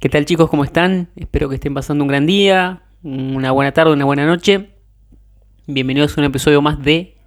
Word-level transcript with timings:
¿Qué 0.00 0.08
tal 0.08 0.24
chicos? 0.24 0.48
¿Cómo 0.48 0.64
están? 0.64 1.10
Espero 1.14 1.50
que 1.50 1.56
estén 1.56 1.74
pasando 1.74 2.02
un 2.02 2.08
gran 2.08 2.24
día, 2.24 2.84
una 3.02 3.50
buena 3.50 3.72
tarde, 3.72 3.92
una 3.92 4.06
buena 4.06 4.24
noche. 4.24 4.70
Bienvenidos 5.66 6.16
a 6.16 6.22
un 6.22 6.24
episodio 6.24 6.62
más 6.62 6.82
de 6.82 7.18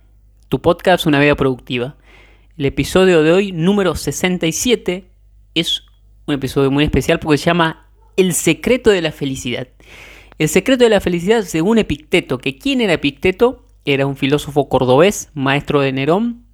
tu 0.50 0.60
podcast 0.60 1.06
Una 1.06 1.20
vida 1.20 1.36
productiva. 1.36 1.98
El 2.58 2.66
episodio 2.66 3.22
de 3.22 3.32
hoy, 3.32 3.52
número 3.52 3.94
67, 3.94 5.06
es 5.54 5.84
un 6.26 6.34
episodio 6.34 6.72
muy 6.72 6.84
especial 6.84 7.20
porque 7.20 7.38
se 7.38 7.46
llama 7.46 7.92
El 8.18 8.34
secreto 8.34 8.90
de 8.90 9.04
la 9.04 9.12
felicidad. 9.12 9.68
El 10.40 10.50
secreto 10.50 10.84
de 10.84 10.90
la 10.90 11.00
felicidad 11.00 11.44
según 11.44 11.78
Epicteto, 11.78 12.40
que 12.40 12.58
quién 12.58 12.82
era 12.82 12.94
Epicteto? 12.94 13.68
Era 13.86 14.08
un 14.08 14.16
filósofo 14.16 14.68
cordobés, 14.68 15.30
maestro 15.36 15.80
de 15.80 15.92
Nerón, 15.92 16.48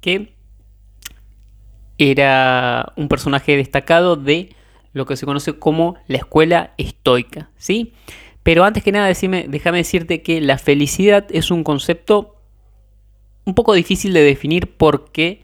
que 0.00 0.32
era 1.98 2.94
un 2.96 3.08
personaje 3.08 3.54
destacado 3.54 4.16
de 4.16 4.56
lo 4.92 5.06
que 5.06 5.16
se 5.16 5.26
conoce 5.26 5.58
como 5.58 5.96
la 6.06 6.18
escuela 6.18 6.74
estoica, 6.78 7.50
¿sí? 7.56 7.92
Pero 8.42 8.64
antes 8.64 8.82
que 8.82 8.92
nada, 8.92 9.06
déjame 9.08 9.78
decirte 9.78 10.22
que 10.22 10.40
la 10.40 10.58
felicidad 10.58 11.26
es 11.30 11.50
un 11.50 11.64
concepto 11.64 12.36
un 13.44 13.54
poco 13.54 13.74
difícil 13.74 14.12
de 14.12 14.22
definir 14.22 14.76
porque 14.76 15.42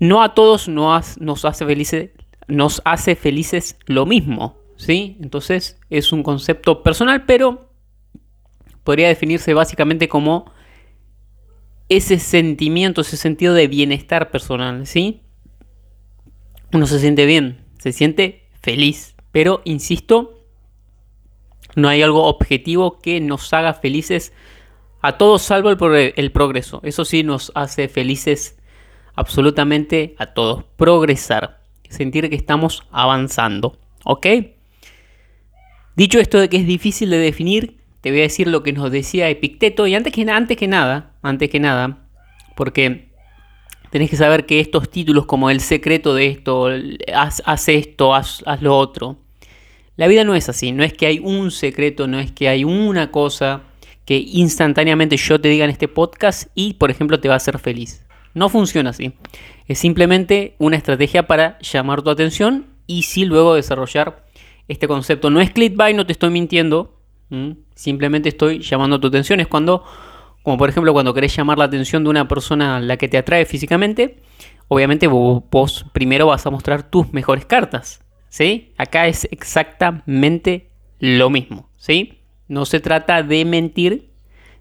no 0.00 0.22
a 0.22 0.34
todos 0.34 0.68
nos, 0.68 1.44
hace, 1.44 1.66
felices, 1.66 2.10
nos 2.46 2.82
hace 2.84 3.16
felices 3.16 3.76
lo 3.86 4.06
mismo, 4.06 4.56
¿sí? 4.76 5.16
Entonces 5.20 5.78
es 5.90 6.12
un 6.12 6.22
concepto 6.22 6.82
personal, 6.82 7.24
pero 7.26 7.70
podría 8.84 9.08
definirse 9.08 9.54
básicamente 9.54 10.08
como 10.08 10.52
ese 11.88 12.18
sentimiento, 12.18 13.00
ese 13.00 13.16
sentido 13.16 13.54
de 13.54 13.68
bienestar 13.68 14.30
personal, 14.30 14.86
¿sí? 14.86 15.22
Uno 16.72 16.86
se 16.86 16.98
siente 16.98 17.26
bien, 17.26 17.64
se 17.78 17.92
siente 17.92 18.48
feliz. 18.60 19.14
Pero, 19.32 19.62
insisto, 19.64 20.44
no 21.76 21.88
hay 21.88 22.02
algo 22.02 22.24
objetivo 22.24 22.98
que 22.98 23.20
nos 23.20 23.52
haga 23.52 23.74
felices 23.74 24.32
a 25.00 25.16
todos 25.16 25.42
salvo 25.42 25.70
el, 25.70 26.32
progreso. 26.32 26.80
Eso 26.82 27.04
sí 27.04 27.22
nos 27.22 27.52
hace 27.54 27.88
felices 27.88 28.58
absolutamente 29.14 30.14
a 30.18 30.26
todos. 30.26 30.64
Progresar. 30.76 31.60
Sentir 31.88 32.28
que 32.28 32.36
estamos 32.36 32.82
avanzando. 32.90 33.78
¿Ok? 34.04 34.26
Dicho 35.94 36.18
esto 36.18 36.38
de 36.38 36.48
que 36.48 36.58
es 36.58 36.66
difícil 36.66 37.10
de 37.10 37.18
definir, 37.18 37.78
te 38.00 38.10
voy 38.10 38.20
a 38.20 38.22
decir 38.22 38.48
lo 38.48 38.62
que 38.62 38.72
nos 38.72 38.90
decía 38.90 39.28
Epicteto. 39.30 39.86
Y 39.86 39.94
antes 39.94 40.12
que, 40.12 40.28
antes 40.28 40.56
que 40.56 40.68
nada, 40.68 41.14
antes 41.22 41.48
que 41.48 41.60
nada, 41.60 42.06
porque 42.56 43.07
tenés 43.90 44.10
que 44.10 44.16
saber 44.16 44.46
que 44.46 44.60
estos 44.60 44.90
títulos 44.90 45.26
como 45.26 45.50
el 45.50 45.60
secreto 45.60 46.14
de 46.14 46.26
esto, 46.26 46.68
haz, 47.14 47.68
esto, 47.68 48.14
haz, 48.14 48.42
lo 48.60 48.76
otro. 48.76 49.16
La 49.96 50.06
vida 50.06 50.24
no 50.24 50.34
es 50.34 50.48
así, 50.48 50.72
no 50.72 50.84
es 50.84 50.92
que 50.92 51.06
hay 51.06 51.18
un 51.18 51.50
secreto, 51.50 52.06
no 52.06 52.20
es 52.20 52.30
que 52.30 52.48
hay 52.48 52.64
una 52.64 53.10
cosa 53.10 53.62
que 54.04 54.16
instantáneamente 54.16 55.16
yo 55.16 55.40
te 55.40 55.48
diga 55.48 55.64
en 55.64 55.70
este 55.70 55.88
podcast 55.88 56.48
y, 56.54 56.74
por 56.74 56.90
ejemplo, 56.90 57.20
te 57.20 57.28
va 57.28 57.34
a 57.34 57.38
hacer 57.38 57.58
feliz. 57.58 58.06
No 58.32 58.48
funciona 58.48 58.90
así. 58.90 59.12
Es 59.66 59.78
simplemente 59.78 60.54
una 60.58 60.76
estrategia 60.76 61.26
para 61.26 61.58
llamar 61.58 62.02
tu 62.02 62.10
atención 62.10 62.66
y 62.86 63.02
sí 63.02 63.24
luego 63.24 63.54
desarrollar 63.54 64.24
este 64.68 64.86
concepto. 64.86 65.30
No 65.30 65.40
es 65.40 65.50
clickbait, 65.50 65.96
no 65.96 66.06
te 66.06 66.12
estoy 66.12 66.30
mintiendo. 66.30 66.94
Simplemente 67.74 68.28
estoy 68.28 68.60
llamando 68.60 69.00
tu 69.00 69.08
atención. 69.08 69.40
Es 69.40 69.48
cuando 69.48 69.84
como 70.48 70.56
por 70.56 70.70
ejemplo 70.70 70.94
cuando 70.94 71.12
querés 71.12 71.36
llamar 71.36 71.58
la 71.58 71.66
atención 71.66 72.04
de 72.04 72.08
una 72.08 72.26
persona 72.26 72.78
a 72.78 72.80
la 72.80 72.96
que 72.96 73.06
te 73.06 73.18
atrae 73.18 73.44
físicamente, 73.44 74.16
obviamente 74.68 75.06
vos, 75.06 75.84
primero 75.92 76.28
vas 76.28 76.46
a 76.46 76.50
mostrar 76.50 76.88
tus 76.88 77.12
mejores 77.12 77.44
cartas. 77.44 78.00
¿Sí? 78.30 78.72
Acá 78.78 79.08
es 79.08 79.28
exactamente 79.30 80.70
lo 81.00 81.28
mismo. 81.28 81.68
¿Sí? 81.76 82.22
No 82.48 82.64
se 82.64 82.80
trata 82.80 83.22
de 83.22 83.44
mentir, 83.44 84.08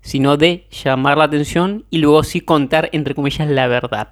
sino 0.02 0.36
de 0.36 0.68
llamar 0.72 1.20
la 1.20 1.24
atención 1.24 1.86
y 1.90 2.00
luego 2.00 2.22
sí 2.24 2.42
contar, 2.42 2.90
entre 2.92 3.16
comillas, 3.16 3.50
la 3.50 3.68
verdad. 3.68 4.10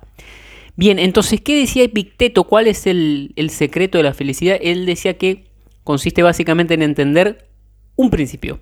Bien, 0.77 0.97
entonces, 0.97 1.41
¿qué 1.41 1.59
decía 1.59 1.83
Epicteto? 1.83 2.45
¿Cuál 2.45 2.67
es 2.67 2.87
el, 2.87 3.33
el 3.35 3.49
secreto 3.49 3.97
de 3.97 4.05
la 4.05 4.13
felicidad? 4.13 4.57
Él 4.61 4.85
decía 4.85 5.17
que 5.17 5.49
consiste 5.83 6.23
básicamente 6.23 6.73
en 6.73 6.83
entender 6.83 7.49
un 7.97 8.11
principio. 8.11 8.61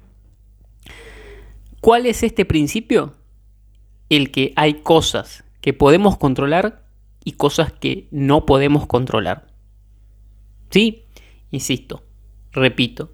¿Cuál 1.83 2.05
es 2.05 2.23
este 2.23 2.45
principio? 2.45 3.13
El 4.07 4.31
que 4.31 4.53
hay 4.55 4.75
cosas 4.75 5.44
que 5.59 5.73
podemos 5.73 6.17
controlar 6.17 6.85
y 7.25 7.33
cosas 7.33 7.73
que 7.73 8.07
no 8.09 8.45
podemos 8.45 8.88
controlar. 8.88 9.47
¿Sí? 10.69 11.03
Insisto, 11.51 12.01
repito, 12.53 13.11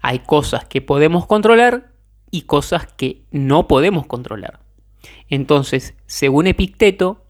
hay 0.00 0.20
cosas 0.20 0.64
que 0.64 0.80
podemos 0.80 1.26
controlar 1.26 1.92
y 2.30 2.44
cosas 2.44 2.86
que 2.86 3.24
no 3.30 3.68
podemos 3.68 4.06
controlar. 4.06 4.60
Entonces, 5.28 5.94
según 6.06 6.46
Epicteto, 6.46 7.26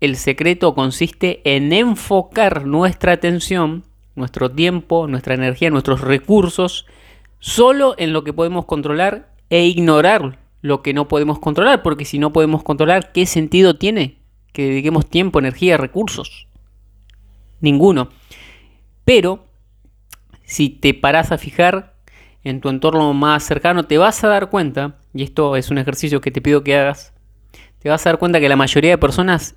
el 0.00 0.16
secreto 0.16 0.74
consiste 0.74 1.42
en 1.44 1.70
enfocar 1.70 2.64
nuestra 2.64 3.12
atención, 3.12 3.84
nuestro 4.14 4.50
tiempo, 4.50 5.06
nuestra 5.06 5.34
energía, 5.34 5.68
nuestros 5.68 6.00
recursos, 6.00 6.86
solo 7.40 7.94
en 7.98 8.14
lo 8.14 8.24
que 8.24 8.32
podemos 8.32 8.64
controlar 8.64 9.33
e 9.54 9.66
ignorar 9.66 10.40
lo 10.62 10.82
que 10.82 10.92
no 10.92 11.06
podemos 11.06 11.38
controlar, 11.38 11.84
porque 11.84 12.04
si 12.04 12.18
no 12.18 12.32
podemos 12.32 12.64
controlar, 12.64 13.12
¿qué 13.12 13.24
sentido 13.24 13.76
tiene 13.76 14.18
que 14.52 14.64
dediquemos 14.64 15.08
tiempo, 15.08 15.38
energía, 15.38 15.76
recursos? 15.76 16.48
Ninguno. 17.60 18.08
Pero 19.04 19.46
si 20.42 20.70
te 20.70 20.92
paras 20.92 21.30
a 21.30 21.38
fijar 21.38 21.94
en 22.42 22.60
tu 22.60 22.68
entorno 22.68 23.14
más 23.14 23.44
cercano, 23.44 23.84
te 23.84 23.96
vas 23.96 24.24
a 24.24 24.28
dar 24.28 24.50
cuenta, 24.50 24.98
y 25.14 25.22
esto 25.22 25.54
es 25.54 25.70
un 25.70 25.78
ejercicio 25.78 26.20
que 26.20 26.32
te 26.32 26.42
pido 26.42 26.64
que 26.64 26.76
hagas, 26.76 27.14
te 27.78 27.88
vas 27.88 28.04
a 28.04 28.10
dar 28.10 28.18
cuenta 28.18 28.40
que 28.40 28.48
la 28.48 28.56
mayoría 28.56 28.90
de 28.90 28.98
personas 28.98 29.54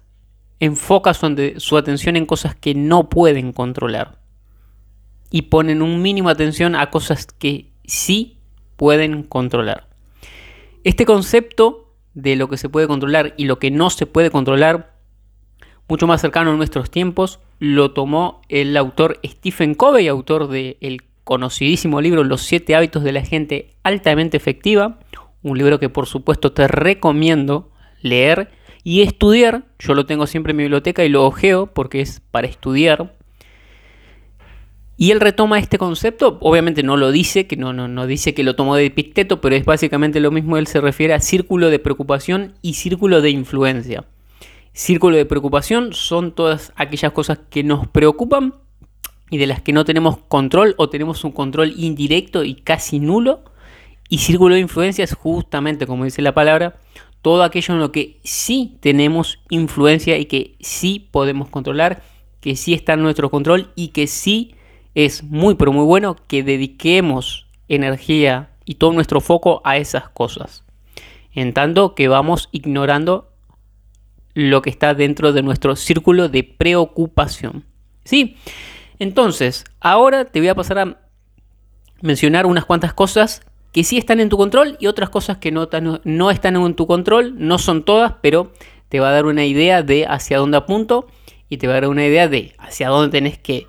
enfoca 0.60 1.16
su, 1.16 1.54
su 1.58 1.76
atención 1.76 2.18
en 2.18 2.28
cosas 2.28 2.54
que 2.54 2.76
no 2.76 3.10
pueden 3.10 3.52
controlar 3.52 4.20
y 5.32 5.44
ponen 5.44 5.82
un 5.82 6.04
mínimo 6.04 6.30
atención 6.30 6.76
a 6.76 6.92
cosas 6.92 7.26
que 7.26 7.72
sí 7.84 8.38
pueden 8.76 9.24
controlar. 9.24 9.87
Este 10.88 11.06
concepto 11.06 11.94
de 12.14 12.38
lo 12.38 12.48
que 12.48 12.56
se 12.56 12.70
puede 12.70 12.88
controlar 12.88 13.34
y 13.36 13.44
lo 13.44 13.60
que 13.60 13.72
no 13.72 13.90
se 13.90 14.06
puede 14.06 14.32
controlar, 14.32 14.96
mucho 15.90 16.08
más 16.08 16.22
cercano 16.22 16.52
a 16.52 16.56
nuestros 16.56 16.90
tiempos, 16.90 17.42
lo 17.60 17.92
tomó 17.92 18.42
el 18.48 18.78
autor 18.78 19.20
Stephen 19.26 19.76
Covey, 19.76 20.08
autor 20.08 20.48
del 20.48 21.02
conocidísimo 21.26 22.00
libro 22.00 22.24
Los 22.24 22.44
siete 22.44 22.74
hábitos 22.74 23.04
de 23.04 23.12
la 23.12 23.26
gente 23.26 23.76
altamente 23.84 24.38
efectiva, 24.38 25.00
un 25.44 25.58
libro 25.58 25.78
que 25.78 25.90
por 25.90 26.06
supuesto 26.06 26.54
te 26.54 26.70
recomiendo 26.70 27.70
leer 28.02 28.52
y 28.86 29.02
estudiar. 29.02 29.66
Yo 29.80 29.94
lo 29.94 30.06
tengo 30.06 30.26
siempre 30.26 30.52
en 30.52 30.58
mi 30.58 30.64
biblioteca 30.64 31.04
y 31.04 31.10
lo 31.10 31.26
ojeo 31.26 31.68
porque 31.68 32.00
es 32.00 32.22
para 32.32 32.48
estudiar. 32.48 33.17
Y 35.00 35.12
él 35.12 35.20
retoma 35.20 35.60
este 35.60 35.78
concepto, 35.78 36.40
obviamente 36.42 36.82
no 36.82 36.98
lo 36.98 37.12
dice, 37.12 37.46
que 37.46 37.56
no, 37.56 37.72
no, 37.72 37.88
no 37.88 38.08
dice 38.08 38.34
que 38.34 38.44
lo 38.44 38.56
tomó 38.56 38.76
de 38.76 38.88
Epicteto, 38.88 39.42
pero 39.42 39.56
es 39.56 39.64
básicamente 39.64 40.20
lo 40.20 40.32
mismo, 40.32 40.58
él 40.58 40.66
se 40.66 40.82
refiere 40.82 41.14
a 41.14 41.20
círculo 41.20 41.70
de 41.70 41.78
preocupación 41.78 42.56
y 42.64 42.74
círculo 42.74 43.22
de 43.22 43.30
influencia. 43.30 44.06
Círculo 44.74 45.16
de 45.16 45.26
preocupación 45.26 45.94
son 45.94 46.34
todas 46.34 46.74
aquellas 46.76 47.12
cosas 47.12 47.40
que 47.50 47.64
nos 47.64 47.88
preocupan 47.88 48.56
y 49.30 49.38
de 49.38 49.46
las 49.46 49.62
que 49.62 49.74
no 49.74 49.86
tenemos 49.86 50.18
control 50.18 50.74
o 50.78 50.90
tenemos 50.90 51.24
un 51.24 51.32
control 51.32 51.74
indirecto 51.78 52.44
y 52.44 52.56
casi 52.56 53.00
nulo. 53.00 53.44
Y 54.10 54.20
círculo 54.20 54.56
de 54.56 54.62
influencia 54.62 55.04
es 55.04 55.14
justamente, 55.14 55.86
como 55.86 56.06
dice 56.06 56.22
la 56.22 56.34
palabra, 56.34 56.80
todo 57.22 57.44
aquello 57.44 57.74
en 57.74 57.80
lo 57.82 57.92
que 57.92 58.20
sí 58.24 58.78
tenemos 58.80 59.40
influencia 59.50 60.18
y 60.18 60.26
que 60.26 60.56
sí 60.60 61.08
podemos 61.12 61.50
controlar, 61.50 62.04
que 62.40 62.56
sí 62.56 62.74
está 62.74 62.94
en 62.94 63.02
nuestro 63.02 63.30
control 63.30 63.72
y 63.76 63.90
que 63.90 64.08
sí 64.08 64.56
es 64.98 65.22
muy 65.22 65.54
pero 65.54 65.72
muy 65.72 65.86
bueno 65.86 66.16
que 66.28 66.42
dediquemos 66.42 67.46
energía 67.68 68.50
y 68.66 68.76
todo 68.76 68.94
nuestro 68.94 69.22
foco 69.22 69.62
a 69.64 69.78
esas 69.78 70.10
cosas. 70.10 70.64
En 71.34 71.54
tanto 71.54 71.94
que 71.94 72.08
vamos 72.08 72.50
ignorando 72.52 73.30
lo 74.34 74.64
que 74.64 74.72
está 74.72 74.96
dentro 74.96 75.34
de 75.34 75.44
nuestro 75.44 75.76
círculo 75.76 76.30
de 76.30 76.44
preocupación. 76.44 77.64
¿Sí? 78.06 78.38
Entonces, 78.98 79.66
ahora 79.80 80.26
te 80.26 80.40
voy 80.40 80.50
a 80.50 80.56
pasar 80.56 80.80
a 80.80 80.98
mencionar 82.02 82.48
unas 82.48 82.66
cuantas 82.66 82.96
cosas 82.96 83.44
que 83.72 83.84
sí 83.84 84.00
están 84.00 84.20
en 84.20 84.30
tu 84.30 84.38
control 84.38 84.78
y 84.80 84.88
otras 84.88 85.12
cosas 85.12 85.38
que 85.38 85.52
no, 85.52 85.70
no 86.06 86.32
están 86.32 86.56
en 86.56 86.74
tu 86.74 86.88
control. 86.88 87.36
No 87.38 87.60
son 87.60 87.86
todas, 87.86 88.16
pero 88.24 88.52
te 88.90 89.00
va 89.00 89.10
a 89.10 89.12
dar 89.12 89.28
una 89.28 89.46
idea 89.46 89.84
de 89.84 90.08
hacia 90.08 90.40
dónde 90.40 90.58
apunto 90.58 91.06
y 91.50 91.58
te 91.58 91.68
va 91.68 91.74
a 91.74 91.82
dar 91.82 91.90
una 91.90 92.08
idea 92.08 92.28
de 92.28 92.56
hacia 92.58 92.90
dónde 92.90 93.16
tenés 93.16 93.38
que 93.38 93.68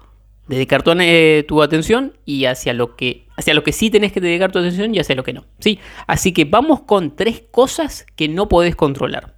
dedicar 0.48 0.82
tu, 0.82 0.92
eh, 0.98 1.44
tu, 1.46 1.62
atención 1.62 2.14
y 2.24 2.46
hacia 2.46 2.72
lo 2.72 2.96
que 2.96 3.26
hacia 3.36 3.54
lo 3.54 3.62
que 3.62 3.72
sí 3.72 3.90
tenés 3.90 4.12
que 4.12 4.20
dedicar 4.20 4.50
tu 4.50 4.58
atención 4.58 4.94
y 4.94 4.98
hacia 4.98 5.14
lo 5.14 5.22
que 5.22 5.32
no. 5.32 5.44
¿sí? 5.60 5.78
Así 6.06 6.32
que 6.32 6.44
vamos 6.44 6.80
con 6.80 7.14
tres 7.14 7.44
cosas 7.50 8.04
que 8.16 8.28
no 8.28 8.48
podés 8.48 8.74
controlar. 8.74 9.36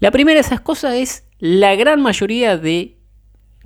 La 0.00 0.10
primera 0.10 0.34
de 0.34 0.40
esas 0.40 0.60
cosas 0.60 0.94
es 0.94 1.28
la 1.38 1.76
gran 1.76 2.02
mayoría 2.02 2.56
de 2.58 2.96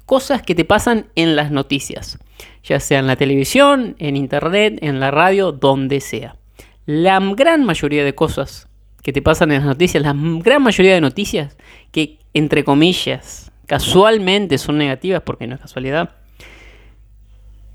cosas 0.05 0.43
que 0.43 0.55
te 0.55 0.65
pasan 0.65 1.07
en 1.15 1.35
las 1.35 1.51
noticias, 1.51 2.19
ya 2.63 2.79
sea 2.81 2.99
en 2.99 3.07
la 3.07 3.17
televisión, 3.17 3.97
en 3.99 4.17
internet, 4.17 4.79
en 4.83 5.01
la 5.01 5.11
radio, 5.11 5.53
donde 5.53 6.01
sea. 6.01 6.37
La 6.85 7.21
gran 7.21 7.65
mayoría 7.65 8.05
de 8.05 8.15
cosas 8.15 8.69
que 9.03 9.13
te 9.13 9.23
pasan 9.23 9.53
en 9.53 9.59
las 9.59 9.67
noticias, 9.67 10.03
la 10.03 10.15
gran 10.15 10.63
mayoría 10.63 10.95
de 10.95 11.01
noticias 11.01 11.57
que 11.93 12.19
entre 12.35 12.65
comillas 12.65 13.51
casualmente 13.67 14.59
son 14.59 14.79
negativas 14.79 15.23
porque 15.23 15.47
no 15.47 15.55
es 15.55 15.61
casualidad, 15.61 16.17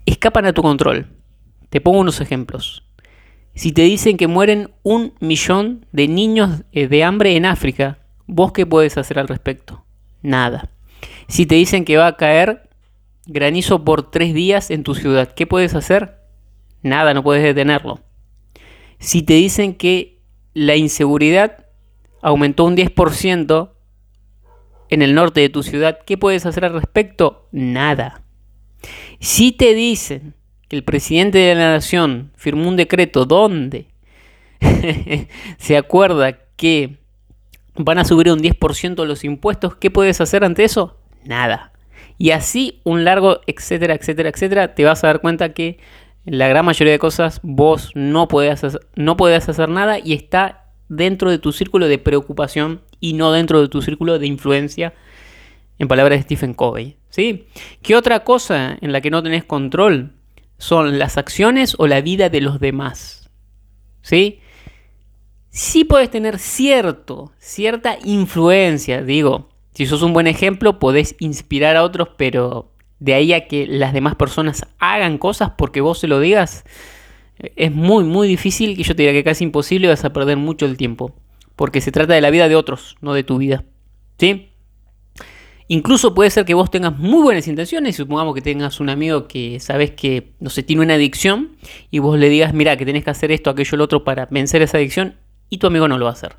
escapan 0.05 0.45
a 0.45 0.53
tu 0.53 0.61
control. 0.61 1.07
Te 1.69 1.81
pongo 1.81 1.99
unos 1.99 2.21
ejemplos. 2.21 2.83
Si 3.55 3.71
te 3.71 3.83
dicen 3.83 4.17
que 4.17 4.27
mueren 4.27 4.71
un 4.81 5.13
millón 5.19 5.85
de 5.91 6.07
niños 6.07 6.63
eh, 6.71 6.87
de 6.87 7.03
hambre 7.03 7.35
en 7.35 7.45
África, 7.45 7.99
¿vos 8.25 8.51
qué 8.51 8.65
puedes 8.65 8.97
hacer 8.97 9.19
al 9.19 9.27
respecto? 9.27 9.85
Nada. 10.21 10.69
Si 11.27 11.45
te 11.45 11.55
dicen 11.55 11.85
que 11.85 11.97
va 11.97 12.07
a 12.07 12.17
caer 12.17 12.69
granizo 13.25 13.85
por 13.85 14.09
tres 14.09 14.33
días 14.33 14.71
en 14.71 14.83
tu 14.83 14.95
ciudad, 14.95 15.33
¿qué 15.33 15.45
puedes 15.45 15.75
hacer? 15.75 16.19
Nada, 16.81 17.13
no 17.13 17.23
puedes 17.23 17.43
detenerlo. 17.43 17.99
Si 18.99 19.21
te 19.21 19.33
dicen 19.33 19.75
que 19.75 20.21
la 20.53 20.75
inseguridad 20.75 21.65
aumentó 22.21 22.65
un 22.65 22.75
10% 22.75 23.71
en 24.89 25.01
el 25.01 25.15
norte 25.15 25.41
de 25.41 25.49
tu 25.49 25.63
ciudad, 25.63 25.99
¿qué 26.05 26.17
puedes 26.17 26.45
hacer 26.45 26.65
al 26.65 26.73
respecto? 26.73 27.47
Nada. 27.51 28.22
Si 29.19 29.51
te 29.51 29.73
dicen 29.73 30.33
que 30.67 30.75
el 30.75 30.83
presidente 30.83 31.37
de 31.37 31.55
la 31.55 31.71
nación 31.71 32.31
firmó 32.35 32.67
un 32.67 32.75
decreto 32.75 33.25
donde 33.25 33.87
se 35.57 35.77
acuerda 35.77 36.39
que 36.55 36.97
van 37.75 37.97
a 37.97 38.05
subir 38.05 38.31
un 38.31 38.39
10% 38.39 39.05
los 39.05 39.23
impuestos, 39.23 39.75
¿qué 39.75 39.91
puedes 39.91 40.21
hacer 40.21 40.43
ante 40.43 40.63
eso? 40.63 40.97
Nada. 41.25 41.71
Y 42.17 42.31
así 42.31 42.81
un 42.83 43.03
largo, 43.03 43.41
etcétera, 43.47 43.95
etcétera, 43.95 44.29
etcétera, 44.29 44.75
te 44.75 44.85
vas 44.85 45.03
a 45.03 45.07
dar 45.07 45.21
cuenta 45.21 45.53
que 45.53 45.79
la 46.25 46.47
gran 46.47 46.65
mayoría 46.65 46.93
de 46.93 46.99
cosas 46.99 47.39
vos 47.43 47.91
no 47.95 48.27
hacer, 48.49 48.79
no 48.95 49.17
hacer 49.19 49.69
nada 49.69 49.99
y 49.99 50.13
está 50.13 50.65
dentro 50.87 51.31
de 51.31 51.39
tu 51.39 51.51
círculo 51.51 51.87
de 51.87 51.97
preocupación 51.97 52.81
y 52.99 53.13
no 53.13 53.31
dentro 53.31 53.61
de 53.61 53.67
tu 53.67 53.81
círculo 53.81 54.19
de 54.19 54.27
influencia, 54.27 54.93
en 55.79 55.87
palabras 55.87 56.19
de 56.19 56.23
Stephen 56.23 56.53
Covey. 56.53 56.97
¿sí? 57.09 57.47
¿Qué 57.81 57.95
otra 57.95 58.23
cosa 58.23 58.77
en 58.81 58.91
la 58.91 59.01
que 59.01 59.11
no 59.11 59.23
tenés 59.23 59.43
control 59.43 60.13
son 60.57 60.99
las 60.99 61.17
acciones 61.17 61.75
o 61.77 61.87
la 61.87 62.01
vida 62.01 62.29
de 62.29 62.41
los 62.41 62.59
demás? 62.59 63.29
¿Sí? 64.01 64.39
sí 65.53 65.85
puedes 65.85 66.09
tener 66.09 66.39
cierto, 66.39 67.31
cierta 67.37 67.97
influencia. 68.03 69.01
Digo, 69.03 69.49
si 69.73 69.85
sos 69.85 70.01
un 70.01 70.11
buen 70.11 70.27
ejemplo, 70.27 70.79
podés 70.79 71.15
inspirar 71.19 71.77
a 71.77 71.83
otros, 71.83 72.09
pero 72.17 72.71
de 72.99 73.13
ahí 73.13 73.33
a 73.33 73.47
que 73.47 73.67
las 73.67 73.93
demás 73.93 74.15
personas 74.15 74.65
hagan 74.79 75.17
cosas 75.17 75.51
porque 75.57 75.79
vos 75.79 75.99
se 75.99 76.07
lo 76.07 76.19
digas, 76.19 76.65
es 77.37 77.71
muy, 77.71 78.03
muy 78.03 78.27
difícil, 78.27 78.75
que 78.75 78.83
yo 78.83 78.95
te 78.95 79.03
diría 79.03 79.13
que 79.13 79.23
casi 79.23 79.43
imposible, 79.43 79.87
vas 79.87 80.03
a 80.03 80.11
perder 80.11 80.37
mucho 80.37 80.65
el 80.65 80.75
tiempo. 80.75 81.13
Porque 81.55 81.81
se 81.81 81.91
trata 81.91 82.15
de 82.15 82.21
la 82.21 82.31
vida 82.31 82.49
de 82.49 82.55
otros, 82.55 82.97
no 83.01 83.13
de 83.13 83.23
tu 83.23 83.37
vida. 83.37 83.63
¿Sí? 84.17 84.52
Incluso 85.73 86.13
puede 86.13 86.29
ser 86.29 86.45
que 86.45 86.53
vos 86.53 86.69
tengas 86.69 86.95
muy 86.99 87.23
buenas 87.23 87.47
intenciones, 87.47 87.95
supongamos 87.95 88.35
que 88.35 88.43
tengas 88.43 88.79
un 88.79 88.89
amigo 88.89 89.27
que 89.27 89.59
sabes 89.59 89.89
que, 89.89 90.35
no 90.39 90.51
sé, 90.51 90.61
tiene 90.61 90.83
una 90.83 90.93
adicción, 90.93 91.57
y 91.89 91.97
vos 91.97 92.19
le 92.19 92.29
digas, 92.29 92.53
mira, 92.53 92.77
que 92.77 92.85
tenés 92.85 93.03
que 93.03 93.09
hacer 93.09 93.31
esto, 93.31 93.49
aquello, 93.49 93.77
lo 93.77 93.85
otro 93.85 94.03
para 94.03 94.27
vencer 94.27 94.61
esa 94.61 94.77
adicción, 94.77 95.15
y 95.49 95.57
tu 95.57 95.65
amigo 95.65 95.87
no 95.87 95.97
lo 95.97 96.05
va 96.05 96.11
a 96.11 96.13
hacer. 96.13 96.35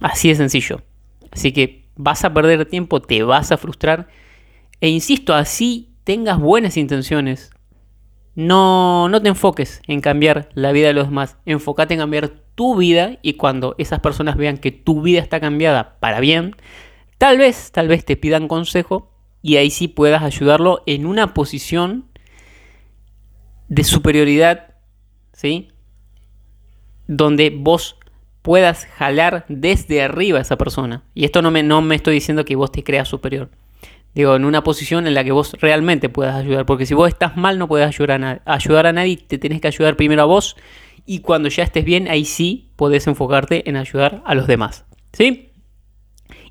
Así 0.00 0.28
de 0.28 0.36
sencillo. 0.36 0.82
Así 1.32 1.50
que 1.50 1.88
vas 1.96 2.24
a 2.24 2.32
perder 2.32 2.66
tiempo, 2.66 3.02
te 3.02 3.24
vas 3.24 3.50
a 3.50 3.56
frustrar. 3.56 4.06
E 4.80 4.88
insisto, 4.88 5.34
así 5.34 5.96
tengas 6.04 6.38
buenas 6.38 6.76
intenciones. 6.76 7.50
No, 8.36 9.08
no 9.08 9.20
te 9.20 9.30
enfoques 9.30 9.82
en 9.88 10.00
cambiar 10.00 10.50
la 10.54 10.70
vida 10.70 10.86
de 10.86 10.94
los 10.94 11.08
demás. 11.08 11.36
Enfócate 11.46 11.94
en 11.94 12.00
cambiar 12.00 12.28
tu 12.54 12.76
vida 12.76 13.18
y 13.22 13.32
cuando 13.32 13.74
esas 13.78 13.98
personas 13.98 14.36
vean 14.36 14.58
que 14.58 14.70
tu 14.70 15.02
vida 15.02 15.20
está 15.20 15.40
cambiada 15.40 15.96
para 15.98 16.20
bien, 16.20 16.54
tal 17.18 17.38
vez, 17.38 17.72
tal 17.72 17.88
vez 17.88 18.04
te 18.04 18.16
pidan 18.16 18.48
consejo 18.48 19.10
y 19.42 19.56
ahí 19.56 19.70
sí 19.70 19.88
puedas 19.88 20.22
ayudarlo 20.22 20.82
en 20.86 21.06
una 21.06 21.34
posición 21.34 22.06
de 23.68 23.84
superioridad, 23.84 24.74
¿sí? 25.32 25.68
donde 27.06 27.50
vos 27.50 27.96
puedas 28.42 28.86
jalar 28.86 29.44
desde 29.48 30.02
arriba 30.02 30.38
a 30.38 30.42
esa 30.42 30.56
persona. 30.56 31.02
Y 31.14 31.24
esto 31.24 31.42
no 31.42 31.50
me, 31.50 31.62
no 31.62 31.82
me 31.82 31.94
estoy 31.94 32.14
diciendo 32.14 32.44
que 32.44 32.56
vos 32.56 32.72
te 32.72 32.84
creas 32.84 33.08
superior. 33.08 33.50
Digo, 34.14 34.36
en 34.36 34.44
una 34.44 34.62
posición 34.62 35.06
en 35.06 35.14
la 35.14 35.24
que 35.24 35.32
vos 35.32 35.56
realmente 35.60 36.08
puedas 36.08 36.36
ayudar. 36.36 36.66
Porque 36.66 36.86
si 36.86 36.94
vos 36.94 37.08
estás 37.08 37.36
mal 37.36 37.58
no 37.58 37.68
puedes 37.68 37.86
ayudar 37.86 38.22
a, 38.22 38.42
ayudar 38.44 38.86
a 38.86 38.92
nadie. 38.92 39.16
Te 39.16 39.38
tenés 39.38 39.60
que 39.60 39.68
ayudar 39.68 39.96
primero 39.96 40.22
a 40.22 40.26
vos. 40.26 40.56
Y 41.04 41.20
cuando 41.20 41.48
ya 41.48 41.64
estés 41.64 41.84
bien, 41.84 42.08
ahí 42.08 42.24
sí 42.24 42.70
podés 42.76 43.06
enfocarte 43.06 43.68
en 43.68 43.76
ayudar 43.76 44.22
a 44.24 44.34
los 44.34 44.46
demás. 44.46 44.84
¿Sí? 45.12 45.50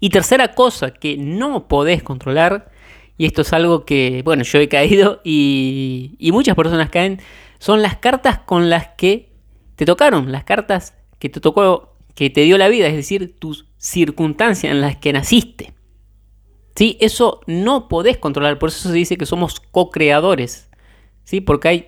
Y 0.04 0.10
tercera 0.10 0.50
cosa 0.54 0.92
que 0.92 1.16
no 1.16 1.70
podés 1.70 2.04
controlar. 2.04 2.70
Y 3.18 3.26
esto 3.26 3.44
es 3.44 3.54
algo 3.54 3.86
que, 3.86 4.22
bueno, 4.26 4.44
yo 4.44 4.60
he 4.60 4.68
caído 4.68 5.22
y, 5.24 6.18
y 6.20 6.34
muchas 6.34 6.58
personas 6.58 6.90
caen. 6.90 7.22
Son 7.58 7.82
las 7.82 8.00
cartas 8.00 8.40
con 8.40 8.70
las 8.70 8.90
que 8.98 9.32
te 9.78 9.86
tocaron, 9.86 10.30
las 10.30 10.44
cartas 10.44 10.94
que 11.20 11.30
te 11.30 11.40
tocó, 11.40 11.96
que 12.16 12.30
te 12.30 12.42
dio 12.42 12.58
la 12.58 12.68
vida, 12.68 12.88
es 12.88 12.98
decir, 12.98 13.40
tus 13.40 13.66
circunstancias 13.78 14.74
en 14.74 14.82
las 14.82 14.98
que 14.98 15.14
naciste. 15.14 15.74
¿Sí? 16.76 16.98
Eso 17.00 17.40
no 17.48 17.88
podés 17.88 18.18
controlar, 18.18 18.60
por 18.60 18.68
eso 18.72 18.90
se 18.90 18.94
dice 18.94 19.16
que 19.16 19.26
somos 19.26 19.62
co-creadores. 19.62 20.70
¿Sí? 21.24 21.40
Porque 21.40 21.68
hay 21.70 21.88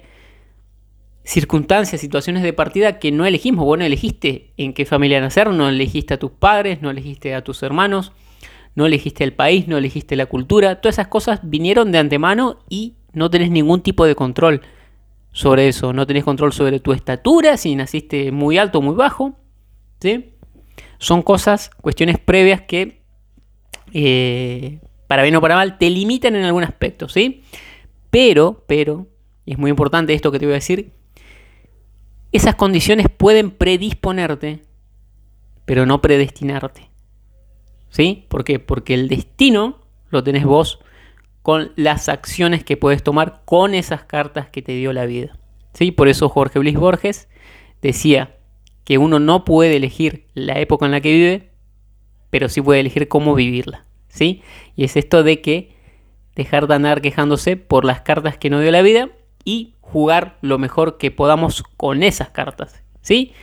circunstancias, 1.25 1.99
situaciones 1.99 2.43
de 2.43 2.53
partida 2.53 2.99
que 2.99 3.11
no 3.11 3.25
elegimos. 3.25 3.65
Vos 3.65 3.77
no 3.77 3.83
elegiste 3.83 4.53
en 4.57 4.73
qué 4.73 4.85
familia 4.85 5.19
nacer, 5.19 5.49
no 5.49 5.67
elegiste 5.67 6.13
a 6.13 6.19
tus 6.19 6.31
padres, 6.31 6.81
no 6.81 6.91
elegiste 6.91 7.33
a 7.33 7.43
tus 7.43 7.63
hermanos, 7.63 8.13
no 8.75 8.85
elegiste 8.85 9.23
el 9.23 9.33
país, 9.33 9.67
no 9.67 9.77
elegiste 9.77 10.15
la 10.15 10.27
cultura. 10.27 10.81
Todas 10.81 10.95
esas 10.95 11.07
cosas 11.07 11.39
vinieron 11.43 11.91
de 11.91 11.97
antemano 11.97 12.59
y 12.69 12.95
no 13.13 13.29
tenés 13.29 13.49
ningún 13.49 13.81
tipo 13.81 14.05
de 14.05 14.15
control 14.15 14.61
sobre 15.31 15.67
eso. 15.67 15.93
No 15.93 16.05
tenés 16.05 16.23
control 16.23 16.53
sobre 16.53 16.79
tu 16.79 16.93
estatura, 16.93 17.57
si 17.57 17.75
naciste 17.75 18.31
muy 18.31 18.57
alto 18.59 18.79
o 18.79 18.81
muy 18.81 18.95
bajo. 18.95 19.35
¿sí? 19.99 20.35
Son 20.99 21.23
cosas, 21.23 21.71
cuestiones 21.81 22.19
previas 22.19 22.61
que, 22.61 23.01
eh, 23.93 24.79
para 25.07 25.23
bien 25.23 25.35
o 25.35 25.41
para 25.41 25.55
mal, 25.55 25.79
te 25.79 25.89
limitan 25.89 26.35
en 26.35 26.43
algún 26.43 26.63
aspecto. 26.63 27.09
¿sí? 27.09 27.43
Pero, 28.11 28.63
pero, 28.67 29.07
y 29.43 29.53
es 29.53 29.57
muy 29.57 29.71
importante 29.71 30.13
esto 30.13 30.31
que 30.31 30.37
te 30.37 30.45
voy 30.45 30.53
a 30.53 30.55
decir, 30.55 30.93
esas 32.35 32.55
condiciones 32.55 33.07
pueden 33.15 33.51
predisponerte, 33.51 34.63
pero 35.65 35.85
no 35.85 36.01
predestinarte. 36.01 36.89
¿Sí? 37.89 38.25
¿Por 38.29 38.43
qué? 38.43 38.59
Porque 38.59 38.93
el 38.93 39.07
destino 39.07 39.79
lo 40.09 40.23
tenés 40.23 40.43
vos 40.43 40.79
con 41.41 41.71
las 41.75 42.09
acciones 42.09 42.63
que 42.63 42.77
puedes 42.77 43.03
tomar 43.03 43.43
con 43.45 43.73
esas 43.73 44.03
cartas 44.03 44.49
que 44.49 44.61
te 44.61 44.73
dio 44.73 44.91
la 44.93 45.05
vida. 45.05 45.37
¿Sí? 45.73 45.91
Por 45.91 46.07
eso 46.07 46.27
Jorge 46.27 46.59
Luis 46.59 46.75
Borges 46.75 47.29
decía 47.81 48.35
que 48.83 48.97
uno 48.97 49.19
no 49.19 49.45
puede 49.45 49.77
elegir 49.77 50.27
la 50.33 50.59
época 50.59 50.85
en 50.85 50.91
la 50.91 51.01
que 51.01 51.11
vive, 51.13 51.51
pero 52.29 52.49
sí 52.49 52.61
puede 52.61 52.81
elegir 52.81 53.07
cómo 53.07 53.35
vivirla. 53.35 53.85
¿sí? 54.07 54.41
Y 54.75 54.85
es 54.85 54.97
esto 54.97 55.23
de 55.23 55.41
que 55.41 55.75
dejar 56.35 56.67
de 56.67 56.75
andar 56.75 57.01
quejándose 57.01 57.57
por 57.57 57.85
las 57.85 58.01
cartas 58.01 58.37
que 58.37 58.49
nos 58.49 58.61
dio 58.61 58.71
la 58.71 58.81
vida 58.81 59.09
y 59.43 59.74
jugar 59.91 60.37
lo 60.41 60.57
mejor 60.57 60.97
que 60.97 61.11
podamos 61.11 61.63
con 61.77 62.03
esas 62.03 62.29
cartas. 62.29 62.83
¿sí? 63.01 63.33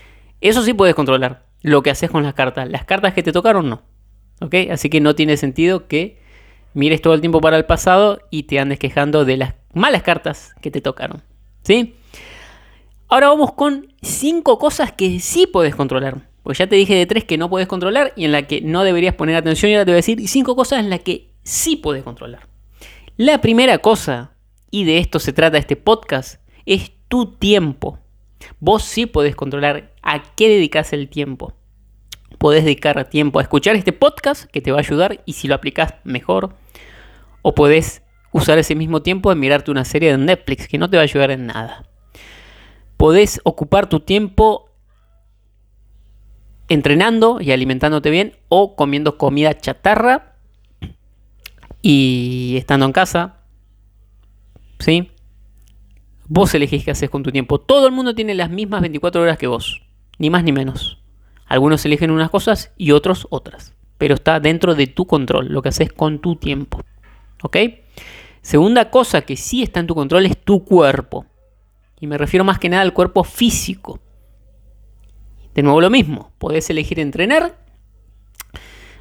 Eso 0.41 0.63
sí 0.63 0.75
puedes 0.75 0.95
controlar, 0.95 1.47
lo 1.63 1.83
que 1.83 1.91
haces 1.91 2.11
con 2.11 2.23
las 2.23 2.35
cartas. 2.35 2.69
Las 2.69 2.85
cartas 2.85 3.15
que 3.15 3.23
te 3.23 3.33
tocaron 3.33 3.69
no. 3.69 3.83
¿ok? 4.41 4.55
Así 4.71 4.91
que 4.91 5.01
no 5.01 5.15
tiene 5.15 5.37
sentido 5.37 5.87
que 5.87 6.21
mires 6.75 7.01
todo 7.01 7.15
el 7.15 7.21
tiempo 7.21 7.41
para 7.41 7.57
el 7.57 7.65
pasado 7.65 8.21
y 8.31 8.45
te 8.45 8.59
andes 8.59 8.79
quejando 8.79 9.25
de 9.25 9.37
las 9.37 9.55
malas 9.73 10.03
cartas 10.03 10.55
que 10.61 10.71
te 10.71 10.81
tocaron. 10.81 11.23
¿Sí? 11.63 11.95
Ahora 13.09 13.29
vamos 13.29 13.53
con 13.53 13.95
5 14.03 14.59
cosas 14.59 14.93
que 14.93 15.21
sí 15.21 15.47
puedes 15.47 15.75
controlar. 15.75 16.29
Pues 16.43 16.59
ya 16.59 16.67
te 16.67 16.77
dije 16.77 16.95
de 16.95 17.07
3 17.07 17.25
que 17.25 17.39
no 17.39 17.49
puedes 17.49 17.69
controlar 17.69 18.13
y 18.17 18.25
en 18.25 18.33
la 18.33 18.43
que 18.43 18.61
no 18.61 18.83
deberías 18.83 19.15
poner 19.15 19.37
atención 19.37 19.71
y 19.71 19.75
ahora 19.75 19.85
te 19.85 19.93
voy 19.93 19.97
a 19.97 20.05
decir 20.05 20.27
5 20.27 20.57
cosas 20.57 20.81
en 20.81 20.91
las 20.91 21.01
que 21.01 21.31
sí 21.45 21.77
puedes 21.77 22.03
controlar. 22.03 22.49
La 23.17 23.41
primera 23.41 23.79
cosa, 23.79 24.33
y 24.73 24.85
de 24.85 24.99
esto 24.99 25.21
se 25.21 25.35
trata 25.35 25.59
este 25.59 25.77
podcast, 25.77 26.41
es 26.67 26.93
tu 27.07 27.37
tiempo. 27.37 27.99
Vos 28.59 28.83
sí 28.83 29.05
podés 29.07 29.37
controlar 29.37 29.93
a 30.03 30.23
qué 30.35 30.49
dedicas 30.49 30.95
el 30.95 31.09
tiempo. 31.11 31.53
Podés 32.39 32.65
dedicar 32.65 33.09
tiempo 33.11 33.39
a 33.39 33.43
escuchar 33.43 33.77
este 33.77 33.93
podcast 33.93 34.47
que 34.47 34.63
te 34.63 34.73
va 34.73 34.79
a 34.79 34.81
ayudar 34.81 35.23
y 35.27 35.35
si 35.35 35.47
lo 35.47 35.55
aplicas 35.55 35.95
mejor. 36.05 36.57
O 37.43 37.55
podés 37.55 38.03
usar 38.33 38.59
ese 38.59 38.75
mismo 38.75 39.03
tiempo 39.03 39.31
en 39.31 39.39
mirarte 39.39 39.71
una 39.71 39.85
serie 39.85 40.11
de 40.11 40.17
Netflix 40.17 40.67
que 40.67 40.79
no 40.79 40.89
te 40.89 40.97
va 40.97 41.03
a 41.03 41.05
ayudar 41.05 41.31
en 41.31 41.47
nada. 41.47 41.85
Podés 42.97 43.43
ocupar 43.45 43.91
tu 43.91 44.01
tiempo 44.01 44.71
entrenando 46.69 47.43
y 47.43 47.53
alimentándote 47.53 48.09
bien 48.09 48.39
o 48.49 48.75
comiendo 48.75 49.19
comida 49.19 49.53
chatarra 49.59 50.37
y 51.83 52.55
estando 52.57 52.87
en 52.87 52.93
casa. 52.93 53.42
¿Sí? 54.83 55.13
Vos 56.27 56.53
elegís 56.57 56.85
qué 56.85 56.91
haces 56.91 57.09
con 57.09 57.23
tu 57.23 57.31
tiempo. 57.31 57.61
Todo 57.61 57.87
el 57.87 57.93
mundo 57.93 58.17
tiene 58.17 58.35
las 58.35 58.51
mismas 58.51 58.81
24 58.81 59.23
horas 59.23 59.39
que 59.39 59.47
vos, 59.47 59.81
ni 60.19 60.29
más 60.29 60.43
ni 60.43 60.51
menos. 60.51 60.99
Algunos 61.47 61.85
eligen 61.85 62.11
unas 62.11 62.31
cosas 62.31 62.73
y 62.77 62.91
otros 62.91 63.29
otras, 63.31 63.75
pero 63.97 64.15
está 64.15 64.41
dentro 64.41 64.75
de 64.75 64.89
tu 64.89 65.07
control, 65.07 65.53
lo 65.53 65.63
que 65.63 65.69
haces 65.69 65.93
con 65.93 66.19
tu 66.19 66.35
tiempo. 66.35 66.83
¿Ok? 67.45 67.59
Segunda 68.41 68.91
cosa 68.91 69.23
que 69.23 69.37
sí 69.37 69.63
está 69.63 69.79
en 69.79 69.87
tu 69.87 69.95
control 69.95 70.27
es 70.27 70.37
tu 70.37 70.65
cuerpo. 70.65 71.27
Y 72.01 72.09
me 72.09 72.19
refiero 72.19 72.43
más 72.43 72.59
que 72.59 72.69
nada 72.69 72.83
al 72.83 72.93
cuerpo 72.93 73.23
físico. 73.23 74.01
De 75.55 75.63
nuevo 75.63 75.81
lo 75.81 75.91
mismo, 75.91 76.33
podés 76.39 76.69
elegir 76.71 76.99
entrenar 76.99 77.57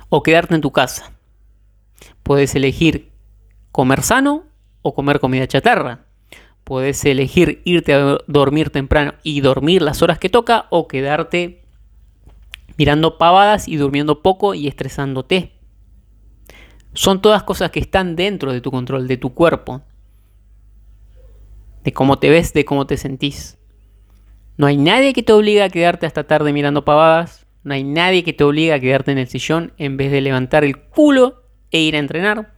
o 0.10 0.22
quedarte 0.22 0.54
en 0.54 0.62
tu 0.62 0.72
casa. 0.72 1.12
Puedes 2.22 2.54
elegir 2.54 3.10
comer 3.72 4.04
sano 4.04 4.51
o 4.82 4.94
comer 4.94 5.20
comida 5.20 5.48
chatarra. 5.48 6.06
Puedes 6.64 7.04
elegir 7.06 7.62
irte 7.66 7.94
a 7.94 8.18
dormir 8.28 8.70
temprano 8.70 9.14
y 9.24 9.42
dormir 9.42 9.82
las 9.82 10.02
horas 10.02 10.20
que 10.20 10.30
toca 10.30 10.68
o 10.70 10.88
quedarte 10.88 11.64
mirando 12.78 13.18
pavadas 13.18 13.68
y 13.68 13.78
durmiendo 13.78 14.22
poco 14.22 14.54
y 14.54 14.68
estresándote. 14.68 15.54
Son 16.94 17.22
todas 17.22 17.44
cosas 17.44 17.72
que 17.72 17.80
están 17.80 18.16
dentro 18.16 18.54
de 18.54 18.62
tu 18.62 18.72
control, 18.72 19.08
de 19.08 19.18
tu 19.18 19.34
cuerpo, 19.34 19.82
de 21.84 21.94
cómo 21.94 22.20
te 22.20 22.30
ves, 22.30 22.54
de 22.54 22.66
cómo 22.66 22.86
te 22.86 22.98
sentís. 22.98 23.58
No 24.58 24.68
hay 24.68 24.78
nadie 24.78 25.14
que 25.14 25.24
te 25.24 25.34
obligue 25.34 25.64
a 25.64 25.70
quedarte 25.70 26.06
hasta 26.06 26.26
tarde 26.26 26.54
mirando 26.54 26.86
pavadas. 26.86 27.48
No 27.64 27.74
hay 27.74 27.84
nadie 27.84 28.24
que 28.24 28.34
te 28.34 28.44
obligue 28.44 28.74
a 28.74 28.80
quedarte 28.80 29.12
en 29.12 29.18
el 29.18 29.28
sillón 29.28 29.74
en 29.78 29.98
vez 29.98 30.12
de 30.12 30.22
levantar 30.22 30.64
el 30.64 30.78
culo 30.78 31.44
e 31.72 31.80
ir 31.80 31.96
a 31.96 32.00
entrenar. 32.00 32.54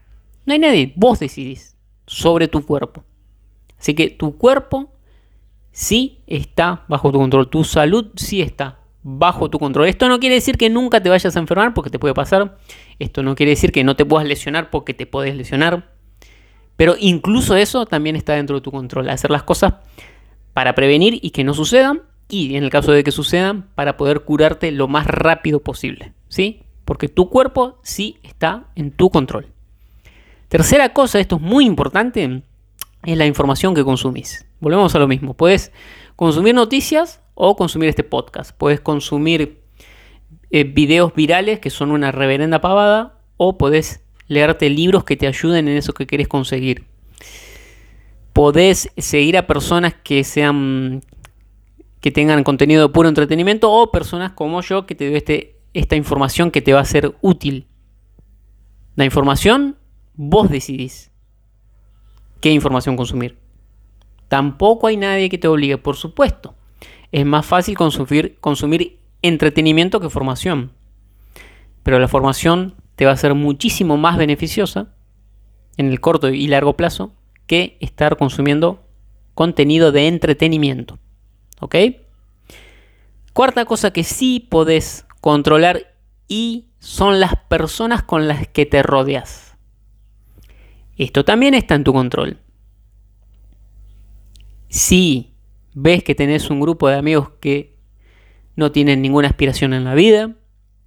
No 0.45 0.53
hay 0.53 0.59
nadie. 0.59 0.93
Vos 0.95 1.19
decidís 1.19 1.72
sobre 2.05 2.47
tu 2.47 2.65
cuerpo. 2.65 3.03
Así 3.79 3.93
que 3.93 4.09
tu 4.09 4.37
cuerpo 4.37 4.93
sí 5.71 6.19
está 6.27 6.85
bajo 6.87 7.11
tu 7.11 7.19
control. 7.19 7.49
Tu 7.49 7.63
salud 7.63 8.11
sí 8.15 8.41
está 8.41 8.79
bajo 9.03 9.49
tu 9.49 9.59
control. 9.59 9.87
Esto 9.87 10.07
no 10.07 10.19
quiere 10.19 10.35
decir 10.35 10.57
que 10.57 10.69
nunca 10.69 11.03
te 11.03 11.09
vayas 11.09 11.35
a 11.35 11.39
enfermar 11.39 11.73
porque 11.73 11.89
te 11.89 11.99
puede 11.99 12.13
pasar. 12.13 12.57
Esto 12.99 13.23
no 13.23 13.35
quiere 13.35 13.51
decir 13.51 13.71
que 13.71 13.83
no 13.83 13.95
te 13.95 14.05
puedas 14.05 14.27
lesionar 14.27 14.69
porque 14.69 14.93
te 14.93 15.05
puedes 15.05 15.35
lesionar. 15.35 15.91
Pero 16.77 16.95
incluso 16.99 17.55
eso 17.55 17.85
también 17.85 18.15
está 18.15 18.33
dentro 18.33 18.55
de 18.55 18.61
tu 18.61 18.71
control. 18.71 19.09
Hacer 19.09 19.29
las 19.29 19.43
cosas 19.43 19.73
para 20.53 20.73
prevenir 20.75 21.19
y 21.21 21.31
que 21.31 21.43
no 21.43 21.53
sucedan. 21.53 22.03
Y 22.29 22.55
en 22.55 22.63
el 22.63 22.69
caso 22.69 22.93
de 22.93 23.03
que 23.03 23.11
sucedan, 23.11 23.69
para 23.75 23.97
poder 23.97 24.21
curarte 24.21 24.71
lo 24.71 24.87
más 24.87 25.05
rápido 25.05 25.59
posible. 25.59 26.13
¿Sí? 26.29 26.61
Porque 26.85 27.09
tu 27.09 27.29
cuerpo 27.29 27.79
sí 27.83 28.17
está 28.23 28.67
en 28.75 28.91
tu 28.91 29.09
control. 29.09 29.52
Tercera 30.53 30.93
cosa, 30.93 31.19
esto 31.19 31.37
es 31.37 31.41
muy 31.41 31.65
importante, 31.65 32.43
es 33.03 33.17
la 33.17 33.25
información 33.25 33.73
que 33.73 33.83
consumís. 33.83 34.45
Volvemos 34.59 34.93
a 34.93 34.99
lo 34.99 35.07
mismo. 35.07 35.33
Puedes 35.33 35.71
consumir 36.15 36.53
noticias 36.53 37.21
o 37.33 37.55
consumir 37.55 37.89
este 37.89 38.03
podcast. 38.03 38.55
Puedes 38.55 38.79
consumir 38.79 39.63
eh, 40.51 40.63
videos 40.63 41.15
virales 41.15 41.59
que 41.59 41.71
son 41.71 41.89
una 41.89 42.11
reverenda 42.11 42.61
pavada 42.61 43.17
o 43.37 43.57
podés 43.57 44.03
leerte 44.27 44.69
libros 44.69 45.03
que 45.05 45.17
te 45.17 45.25
ayuden 45.25 45.67
en 45.67 45.75
eso 45.75 45.91
que 45.91 46.05
querés 46.05 46.27
conseguir. 46.27 46.85
Podés 48.31 48.91
seguir 48.95 49.37
a 49.37 49.47
personas 49.47 49.95
que 50.03 50.23
sean 50.23 51.01
que 51.99 52.11
tengan 52.11 52.43
contenido 52.43 52.87
de 52.87 52.93
puro 52.93 53.09
entretenimiento 53.09 53.71
o 53.71 53.89
personas 53.89 54.33
como 54.33 54.61
yo 54.61 54.85
que 54.85 54.93
te 54.93 55.07
doy 55.07 55.15
este, 55.15 55.57
esta 55.73 55.95
información 55.95 56.51
que 56.51 56.61
te 56.61 56.73
va 56.73 56.81
a 56.81 56.85
ser 56.85 57.15
útil. 57.21 57.65
La 58.95 59.03
información, 59.03 59.77
vos 60.15 60.49
decidís 60.49 61.11
qué 62.41 62.51
información 62.51 62.95
consumir. 62.97 63.37
Tampoco 64.27 64.87
hay 64.87 64.97
nadie 64.97 65.29
que 65.29 65.37
te 65.37 65.47
obligue, 65.47 65.77
por 65.77 65.95
supuesto. 65.95 66.55
Es 67.11 67.25
más 67.25 67.45
fácil 67.45 67.77
consumir, 67.77 68.99
entretenimiento 69.21 69.99
que 69.99 70.09
formación. 70.09 70.71
Pero 71.83 71.99
la 71.99 72.07
formación 72.07 72.75
te 72.95 73.05
va 73.05 73.11
a 73.11 73.17
ser 73.17 73.35
muchísimo 73.35 73.97
más 73.97 74.17
beneficiosa 74.17 74.87
en 75.77 75.87
el 75.87 75.99
corto 75.99 76.29
y 76.29 76.47
largo 76.47 76.75
plazo 76.75 77.13
que 77.45 77.77
estar 77.79 78.17
consumiendo 78.17 78.83
contenido 79.35 79.91
de 79.91 80.07
entretenimiento. 80.07 80.99
¿Ok? 81.59 81.75
Cuarta 83.33 83.65
cosa 83.65 83.91
que 83.91 84.03
sí 84.03 84.39
podés 84.39 85.05
controlar 85.21 85.95
y 86.27 86.67
son 86.79 87.19
las 87.19 87.35
personas 87.47 88.03
con 88.03 88.27
las 88.27 88.47
que 88.47 88.65
te 88.65 88.83
rodeas. 88.83 89.52
Esto 90.97 91.25
también 91.25 91.53
está 91.53 91.75
en 91.75 91.83
tu 91.83 91.93
control. 91.93 92.37
Si 94.69 95.33
ves 95.73 96.03
que 96.03 96.15
tenés 96.15 96.49
un 96.49 96.59
grupo 96.59 96.87
de 96.87 96.95
amigos 96.95 97.31
que 97.39 97.75
no 98.55 98.71
tienen 98.71 99.01
ninguna 99.01 99.27
aspiración 99.27 99.73
en 99.73 99.83
la 99.83 99.95
vida, 99.95 100.35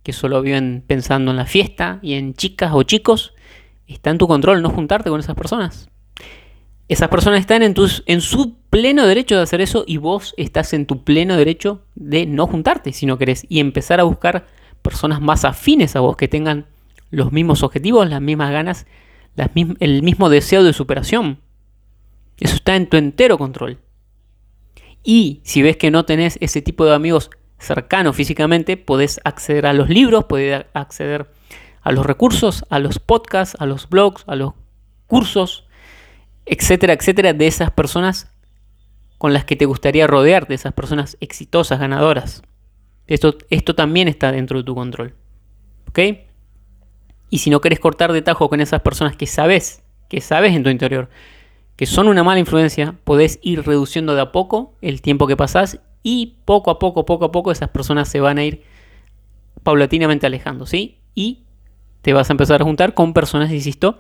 que 0.02 0.12
solo 0.12 0.40
viven 0.42 0.84
pensando 0.86 1.32
en 1.32 1.36
la 1.36 1.46
fiesta 1.46 1.98
y 2.02 2.14
en 2.14 2.34
chicas 2.34 2.70
o 2.72 2.82
chicos, 2.84 3.34
está 3.86 4.10
en 4.10 4.18
tu 4.18 4.28
control 4.28 4.62
no 4.62 4.70
juntarte 4.70 5.10
con 5.10 5.20
esas 5.20 5.34
personas. 5.34 5.88
Esas 6.88 7.08
personas 7.08 7.40
están 7.40 7.64
en, 7.64 7.74
tus, 7.74 8.04
en 8.06 8.20
su 8.20 8.56
pleno 8.70 9.04
derecho 9.06 9.36
de 9.36 9.42
hacer 9.42 9.60
eso 9.60 9.82
y 9.86 9.96
vos 9.96 10.34
estás 10.36 10.72
en 10.72 10.86
tu 10.86 11.02
pleno 11.02 11.36
derecho 11.36 11.82
de 11.96 12.26
no 12.26 12.46
juntarte 12.46 12.92
si 12.92 13.06
no 13.06 13.18
querés 13.18 13.44
y 13.48 13.58
empezar 13.58 13.98
a 13.98 14.04
buscar 14.04 14.46
personas 14.82 15.20
más 15.20 15.44
afines 15.44 15.96
a 15.96 16.00
vos 16.00 16.16
que 16.16 16.28
tengan 16.28 16.66
los 17.10 17.32
mismos 17.32 17.64
objetivos, 17.64 18.08
las 18.08 18.20
mismas 18.20 18.52
ganas, 18.52 18.86
el 19.80 20.02
mismo 20.02 20.28
deseo 20.28 20.64
de 20.64 20.72
superación. 20.72 21.40
Eso 22.38 22.54
está 22.54 22.76
en 22.76 22.88
tu 22.88 22.96
entero 22.96 23.38
control. 23.38 23.78
Y 25.02 25.40
si 25.44 25.62
ves 25.62 25.76
que 25.76 25.90
no 25.90 26.04
tenés 26.04 26.38
ese 26.40 26.62
tipo 26.62 26.84
de 26.84 26.94
amigos 26.94 27.30
cercanos 27.58 28.16
físicamente, 28.16 28.76
podés 28.76 29.20
acceder 29.24 29.66
a 29.66 29.72
los 29.72 29.88
libros, 29.88 30.24
podés 30.24 30.66
acceder 30.74 31.30
a 31.82 31.92
los 31.92 32.04
recursos, 32.04 32.64
a 32.68 32.78
los 32.78 32.98
podcasts, 32.98 33.56
a 33.60 33.66
los 33.66 33.88
blogs, 33.88 34.24
a 34.26 34.34
los 34.34 34.54
cursos, 35.06 35.66
etcétera, 36.44 36.92
etcétera, 36.92 37.32
de 37.32 37.46
esas 37.46 37.70
personas 37.70 38.32
con 39.18 39.32
las 39.32 39.44
que 39.44 39.56
te 39.56 39.64
gustaría 39.64 40.06
rodear, 40.06 40.46
de 40.48 40.56
esas 40.56 40.72
personas 40.72 41.16
exitosas, 41.20 41.78
ganadoras. 41.78 42.42
Esto, 43.06 43.38
esto 43.50 43.74
también 43.74 44.08
está 44.08 44.32
dentro 44.32 44.58
de 44.58 44.64
tu 44.64 44.74
control. 44.74 45.14
¿Ok? 45.88 46.00
Y 47.30 47.38
si 47.38 47.50
no 47.50 47.60
querés 47.60 47.80
cortar 47.80 48.12
de 48.12 48.22
tajo 48.22 48.48
con 48.48 48.60
esas 48.60 48.82
personas 48.82 49.16
que 49.16 49.26
sabes, 49.26 49.82
que 50.08 50.20
sabes 50.20 50.54
en 50.54 50.62
tu 50.62 50.70
interior, 50.70 51.08
que 51.76 51.86
son 51.86 52.08
una 52.08 52.24
mala 52.24 52.40
influencia, 52.40 52.96
podés 53.04 53.38
ir 53.42 53.66
reduciendo 53.66 54.14
de 54.14 54.22
a 54.22 54.32
poco 54.32 54.74
el 54.80 55.02
tiempo 55.02 55.26
que 55.26 55.36
pasás 55.36 55.80
y 56.02 56.36
poco 56.44 56.70
a 56.70 56.78
poco, 56.78 57.04
poco 57.04 57.26
a 57.26 57.32
poco 57.32 57.50
esas 57.50 57.68
personas 57.68 58.08
se 58.08 58.20
van 58.20 58.38
a 58.38 58.44
ir 58.44 58.62
paulatinamente 59.62 60.26
alejando, 60.26 60.64
¿sí? 60.64 60.98
Y 61.14 61.42
te 62.02 62.12
vas 62.12 62.30
a 62.30 62.32
empezar 62.32 62.62
a 62.62 62.64
juntar 62.64 62.94
con 62.94 63.12
personas, 63.12 63.50
insisto, 63.50 63.98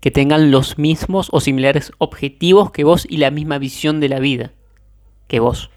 que 0.00 0.10
tengan 0.10 0.50
los 0.50 0.78
mismos 0.78 1.28
o 1.32 1.40
similares 1.40 1.92
objetivos 1.98 2.70
que 2.70 2.84
vos 2.84 3.06
y 3.08 3.18
la 3.18 3.30
misma 3.30 3.58
visión 3.58 4.00
de 4.00 4.08
la 4.08 4.20
vida 4.20 4.52
que 5.26 5.40
vos, 5.40 5.70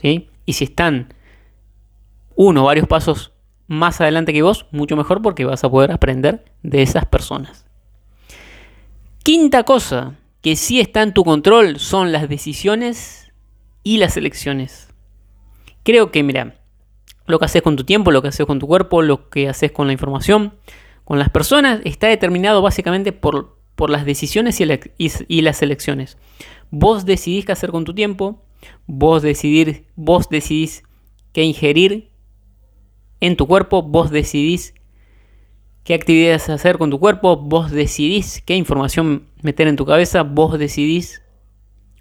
¿sí? 0.00 0.28
Y 0.46 0.54
si 0.54 0.64
están 0.64 1.14
uno 2.36 2.62
o 2.62 2.66
varios 2.66 2.86
pasos 2.86 3.29
más 3.70 4.00
adelante 4.00 4.32
que 4.32 4.42
vos, 4.42 4.66
mucho 4.72 4.96
mejor 4.96 5.22
porque 5.22 5.44
vas 5.44 5.62
a 5.62 5.70
poder 5.70 5.92
aprender 5.92 6.44
de 6.64 6.82
esas 6.82 7.06
personas. 7.06 7.66
Quinta 9.22 9.62
cosa, 9.62 10.16
que 10.40 10.56
sí 10.56 10.80
está 10.80 11.02
en 11.02 11.14
tu 11.14 11.22
control 11.22 11.78
son 11.78 12.10
las 12.10 12.28
decisiones 12.28 13.30
y 13.84 13.98
las 13.98 14.16
elecciones. 14.16 14.88
Creo 15.84 16.10
que, 16.10 16.24
mira, 16.24 16.56
lo 17.26 17.38
que 17.38 17.44
haces 17.44 17.62
con 17.62 17.76
tu 17.76 17.84
tiempo, 17.84 18.10
lo 18.10 18.22
que 18.22 18.28
haces 18.28 18.44
con 18.44 18.58
tu 18.58 18.66
cuerpo, 18.66 19.02
lo 19.02 19.30
que 19.30 19.48
haces 19.48 19.70
con 19.70 19.86
la 19.86 19.92
información, 19.92 20.54
con 21.04 21.20
las 21.20 21.30
personas, 21.30 21.80
está 21.84 22.08
determinado 22.08 22.62
básicamente 22.62 23.12
por, 23.12 23.56
por 23.76 23.88
las 23.88 24.04
decisiones 24.04 24.60
y, 24.60 25.42
las 25.42 25.62
elecciones. 25.62 26.18
Vos 26.72 27.04
decidís 27.04 27.46
qué 27.46 27.52
hacer 27.52 27.70
con 27.70 27.84
tu 27.84 27.94
tiempo, 27.94 28.42
vos, 28.88 29.22
decidir, 29.22 29.86
vos 29.94 30.28
decidís 30.28 30.82
qué 31.32 31.44
ingerir 31.44 32.10
en 33.20 33.36
tu 33.36 33.46
cuerpo, 33.46 33.82
vos 33.82 34.10
decidís 34.10 34.74
qué 35.84 35.94
actividades 35.94 36.48
hacer 36.48 36.78
con 36.78 36.90
tu 36.90 36.98
cuerpo, 36.98 37.36
vos 37.36 37.70
decidís 37.70 38.42
qué 38.44 38.56
información 38.56 39.26
meter 39.42 39.68
en 39.68 39.76
tu 39.76 39.86
cabeza, 39.86 40.22
vos 40.22 40.58
decidís 40.58 41.22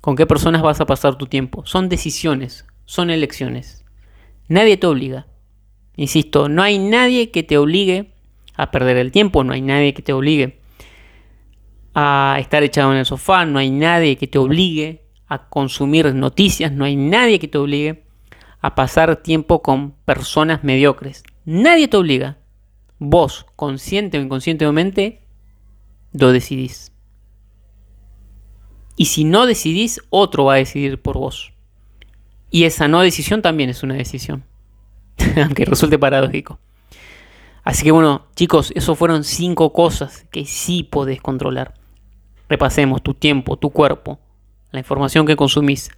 con 0.01 0.15
qué 0.15 0.25
personas 0.25 0.61
vas 0.61 0.81
a 0.81 0.85
pasar 0.85 1.17
tu 1.17 1.27
tiempo. 1.27 1.65
Son 1.65 1.89
decisiones, 1.89 2.65
son 2.85 3.09
elecciones. 3.09 3.85
Nadie 4.47 4.77
te 4.77 4.88
obliga. 4.88 5.27
Insisto, 5.95 6.49
no 6.49 6.63
hay 6.63 6.79
nadie 6.79 7.31
que 7.31 7.43
te 7.43 7.57
obligue 7.57 8.13
a 8.55 8.71
perder 8.71 8.97
el 8.97 9.11
tiempo, 9.11 9.43
no 9.43 9.53
hay 9.53 9.61
nadie 9.61 9.93
que 9.93 10.01
te 10.01 10.13
obligue 10.13 10.59
a 11.93 12.38
estar 12.39 12.63
echado 12.63 12.91
en 12.91 12.99
el 12.99 13.05
sofá, 13.05 13.45
no 13.45 13.59
hay 13.59 13.69
nadie 13.69 14.15
que 14.15 14.27
te 14.27 14.38
obligue 14.38 15.03
a 15.27 15.49
consumir 15.49 16.13
noticias, 16.13 16.71
no 16.71 16.85
hay 16.85 16.95
nadie 16.95 17.39
que 17.39 17.47
te 17.47 17.57
obligue 17.57 18.03
a 18.61 18.75
pasar 18.75 19.17
tiempo 19.17 19.61
con 19.61 19.91
personas 20.05 20.63
mediocres. 20.63 21.23
Nadie 21.45 21.87
te 21.87 21.97
obliga. 21.97 22.37
Vos, 22.97 23.45
consciente 23.55 24.17
o 24.17 24.21
inconscientemente, 24.21 25.23
lo 26.11 26.31
decidís. 26.31 26.91
Y 28.97 29.05
si 29.05 29.23
no 29.23 29.45
decidís, 29.45 30.01
otro 30.09 30.45
va 30.45 30.55
a 30.55 30.57
decidir 30.57 31.01
por 31.01 31.17
vos. 31.17 31.53
Y 32.51 32.65
esa 32.65 32.87
no 32.87 32.99
decisión 33.01 33.41
también 33.41 33.69
es 33.69 33.83
una 33.83 33.93
decisión. 33.93 34.43
Aunque 35.37 35.63
resulte 35.65 35.97
paradójico. 35.97 36.59
Así 37.63 37.83
que 37.83 37.91
bueno, 37.91 38.25
chicos, 38.35 38.71
esos 38.75 38.97
fueron 38.97 39.23
cinco 39.23 39.71
cosas 39.71 40.25
que 40.31 40.45
sí 40.45 40.83
podés 40.83 41.21
controlar. 41.21 41.75
Repasemos 42.49 43.03
tu 43.03 43.13
tiempo, 43.13 43.57
tu 43.57 43.69
cuerpo, 43.69 44.19
la 44.71 44.79
información 44.79 45.25
que 45.25 45.35
consumís, 45.35 45.91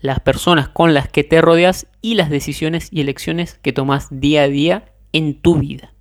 las 0.00 0.20
personas 0.20 0.68
con 0.68 0.94
las 0.94 1.08
que 1.08 1.24
te 1.24 1.40
rodeas 1.40 1.86
y 2.02 2.14
las 2.14 2.30
decisiones 2.30 2.88
y 2.90 3.00
elecciones 3.00 3.58
que 3.62 3.72
tomas 3.72 4.08
día 4.10 4.42
a 4.42 4.48
día 4.48 4.92
en 5.12 5.40
tu 5.40 5.58
vida. 5.58 5.92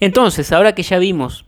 Entonces, 0.00 0.52
ahora 0.52 0.74
que 0.74 0.82
ya 0.82 0.98
vimos 0.98 1.46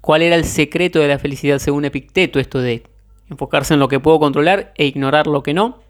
cuál 0.00 0.22
era 0.22 0.36
el 0.36 0.44
secreto 0.44 1.00
de 1.00 1.08
la 1.08 1.18
felicidad 1.18 1.58
según 1.58 1.84
Epicteto, 1.84 2.38
esto 2.38 2.60
de 2.60 2.84
enfocarse 3.28 3.74
en 3.74 3.80
lo 3.80 3.88
que 3.88 4.00
puedo 4.00 4.18
controlar 4.18 4.72
e 4.76 4.86
ignorar 4.86 5.26
lo 5.26 5.42
que 5.42 5.54
no, 5.54 5.80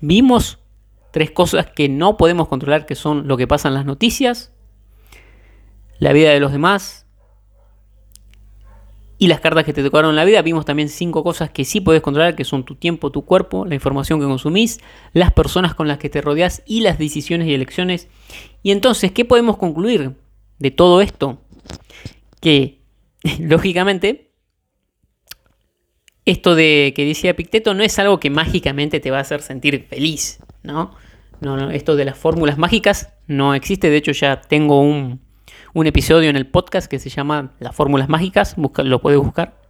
vimos 0.00 0.58
tres 1.10 1.30
cosas 1.30 1.66
que 1.74 1.88
no 1.88 2.16
podemos 2.16 2.48
controlar, 2.48 2.84
que 2.86 2.94
son 2.94 3.26
lo 3.26 3.36
que 3.36 3.46
pasa 3.46 3.68
en 3.68 3.74
las 3.74 3.86
noticias, 3.86 4.52
la 5.98 6.12
vida 6.12 6.30
de 6.30 6.40
los 6.40 6.52
demás 6.52 7.05
y 9.18 9.28
las 9.28 9.40
cartas 9.40 9.64
que 9.64 9.72
te 9.72 9.82
tocaron 9.82 10.14
la 10.14 10.24
vida. 10.24 10.42
Vimos 10.42 10.64
también 10.64 10.88
cinco 10.88 11.22
cosas 11.22 11.50
que 11.50 11.64
sí 11.64 11.80
puedes 11.80 12.02
controlar, 12.02 12.36
que 12.36 12.44
son 12.44 12.64
tu 12.64 12.74
tiempo, 12.74 13.10
tu 13.10 13.24
cuerpo, 13.24 13.64
la 13.64 13.74
información 13.74 14.20
que 14.20 14.26
consumís, 14.26 14.80
las 15.12 15.32
personas 15.32 15.74
con 15.74 15.88
las 15.88 15.98
que 15.98 16.10
te 16.10 16.20
rodeas 16.20 16.62
y 16.66 16.80
las 16.80 16.98
decisiones 16.98 17.48
y 17.48 17.54
elecciones. 17.54 18.08
Y 18.62 18.72
entonces, 18.72 19.12
¿qué 19.12 19.24
podemos 19.24 19.56
concluir 19.56 20.16
de 20.58 20.70
todo 20.70 21.00
esto? 21.00 21.38
Que, 22.40 22.82
lógicamente, 23.38 24.32
esto 26.24 26.54
de 26.54 26.92
que 26.94 27.06
decía 27.06 27.30
Epicteto 27.30 27.72
no 27.72 27.82
es 27.82 27.98
algo 27.98 28.20
que 28.20 28.30
mágicamente 28.30 29.00
te 29.00 29.10
va 29.10 29.18
a 29.18 29.22
hacer 29.22 29.42
sentir 29.42 29.86
feliz, 29.88 30.40
¿no? 30.62 30.94
No, 31.40 31.56
no, 31.56 31.70
esto 31.70 31.96
de 31.96 32.04
las 32.04 32.16
fórmulas 32.16 32.58
mágicas 32.58 33.12
no 33.26 33.54
existe. 33.54 33.90
De 33.90 33.98
hecho, 33.98 34.12
ya 34.12 34.40
tengo 34.40 34.80
un, 34.80 35.20
un 35.76 35.86
episodio 35.86 36.30
en 36.30 36.36
el 36.36 36.46
podcast 36.46 36.90
que 36.90 36.98
se 36.98 37.10
llama 37.10 37.52
Las 37.58 37.76
fórmulas 37.76 38.08
mágicas, 38.08 38.56
lo 38.56 39.00
puedes 39.02 39.20
buscar. 39.20 39.60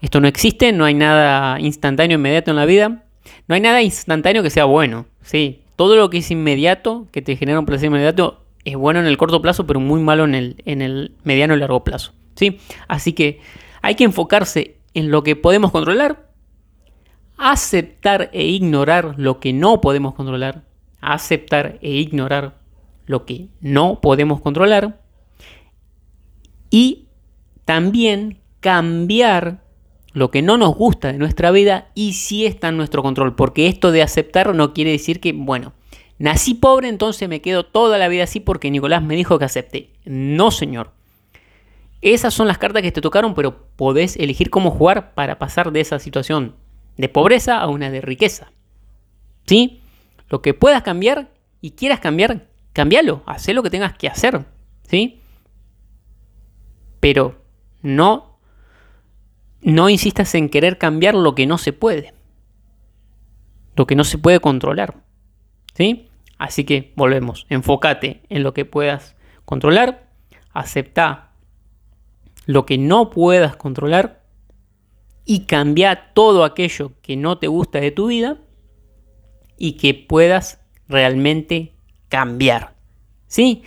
Esto 0.00 0.22
no 0.22 0.26
existe, 0.26 0.72
no 0.72 0.86
hay 0.86 0.94
nada 0.94 1.60
instantáneo, 1.60 2.16
inmediato 2.16 2.50
en 2.50 2.56
la 2.56 2.64
vida. 2.64 3.04
No 3.46 3.54
hay 3.54 3.60
nada 3.60 3.82
instantáneo 3.82 4.42
que 4.42 4.48
sea 4.48 4.64
bueno. 4.64 5.04
¿sí? 5.20 5.60
Todo 5.76 5.96
lo 5.96 6.08
que 6.08 6.18
es 6.18 6.30
inmediato, 6.30 7.08
que 7.12 7.20
te 7.20 7.36
genera 7.36 7.60
un 7.60 7.66
placer 7.66 7.88
inmediato, 7.88 8.40
es 8.64 8.74
bueno 8.76 9.00
en 9.00 9.06
el 9.06 9.18
corto 9.18 9.42
plazo, 9.42 9.66
pero 9.66 9.80
muy 9.80 10.00
malo 10.00 10.24
en 10.24 10.34
el, 10.34 10.62
en 10.64 10.80
el 10.80 11.12
mediano 11.24 11.54
y 11.54 11.58
largo 11.58 11.84
plazo. 11.84 12.14
¿sí? 12.34 12.58
Así 12.86 13.12
que 13.12 13.40
hay 13.82 13.96
que 13.96 14.04
enfocarse 14.04 14.76
en 14.94 15.10
lo 15.10 15.24
que 15.24 15.36
podemos 15.36 15.72
controlar, 15.72 16.30
aceptar 17.36 18.30
e 18.32 18.46
ignorar 18.46 19.16
lo 19.18 19.40
que 19.40 19.52
no 19.52 19.82
podemos 19.82 20.14
controlar, 20.14 20.62
aceptar 21.02 21.78
e 21.82 21.90
ignorar 21.90 22.56
lo 23.04 23.26
que 23.26 23.48
no 23.60 24.00
podemos 24.00 24.40
controlar 24.40 25.06
y 26.70 27.06
también 27.64 28.38
cambiar 28.60 29.60
lo 30.12 30.30
que 30.30 30.42
no 30.42 30.56
nos 30.56 30.74
gusta 30.74 31.12
de 31.12 31.18
nuestra 31.18 31.50
vida 31.50 31.88
y 31.94 32.14
si 32.14 32.46
está 32.46 32.68
en 32.68 32.76
nuestro 32.76 33.02
control, 33.02 33.34
porque 33.34 33.68
esto 33.68 33.92
de 33.92 34.02
aceptar 34.02 34.54
no 34.54 34.74
quiere 34.74 34.90
decir 34.90 35.20
que, 35.20 35.32
bueno, 35.32 35.72
nací 36.18 36.54
pobre, 36.54 36.88
entonces 36.88 37.28
me 37.28 37.40
quedo 37.40 37.64
toda 37.64 37.98
la 37.98 38.08
vida 38.08 38.24
así 38.24 38.40
porque 38.40 38.70
Nicolás 38.70 39.02
me 39.02 39.16
dijo 39.16 39.38
que 39.38 39.44
acepte. 39.44 39.90
No, 40.04 40.50
señor. 40.50 40.92
Esas 42.00 42.32
son 42.32 42.46
las 42.46 42.58
cartas 42.58 42.82
que 42.82 42.92
te 42.92 43.00
tocaron, 43.00 43.34
pero 43.34 43.66
podés 43.76 44.16
elegir 44.16 44.50
cómo 44.50 44.70
jugar 44.70 45.14
para 45.14 45.38
pasar 45.38 45.72
de 45.72 45.80
esa 45.80 45.98
situación 45.98 46.54
de 46.96 47.08
pobreza 47.08 47.58
a 47.58 47.68
una 47.68 47.90
de 47.90 48.00
riqueza. 48.00 48.52
¿Sí? 49.46 49.80
Lo 50.28 50.42
que 50.42 50.54
puedas 50.54 50.82
cambiar 50.82 51.30
y 51.60 51.72
quieras 51.72 52.00
cambiar, 52.00 52.46
cambialo, 52.72 53.22
haz 53.26 53.48
lo 53.48 53.62
que 53.62 53.70
tengas 53.70 53.94
que 53.96 54.08
hacer. 54.08 54.44
¿Sí? 54.88 55.20
Pero 57.08 57.40
no, 57.80 58.38
no 59.62 59.88
insistas 59.88 60.34
en 60.34 60.50
querer 60.50 60.76
cambiar 60.76 61.14
lo 61.14 61.34
que 61.34 61.46
no 61.46 61.56
se 61.56 61.72
puede, 61.72 62.12
lo 63.76 63.86
que 63.86 63.96
no 63.96 64.04
se 64.04 64.18
puede 64.18 64.40
controlar. 64.40 65.02
¿Sí? 65.72 66.10
Así 66.36 66.64
que 66.64 66.92
volvemos, 66.96 67.46
enfócate 67.48 68.20
en 68.28 68.42
lo 68.42 68.52
que 68.52 68.66
puedas 68.66 69.16
controlar, 69.46 70.10
acepta 70.52 71.30
lo 72.44 72.66
que 72.66 72.76
no 72.76 73.08
puedas 73.08 73.56
controlar 73.56 74.22
y 75.24 75.46
cambia 75.46 76.12
todo 76.12 76.44
aquello 76.44 76.92
que 77.00 77.16
no 77.16 77.38
te 77.38 77.46
gusta 77.46 77.80
de 77.80 77.90
tu 77.90 78.08
vida 78.08 78.36
y 79.56 79.78
que 79.78 79.94
puedas 79.94 80.60
realmente 80.88 81.72
cambiar. 82.10 82.74
¿Sí? 83.28 83.62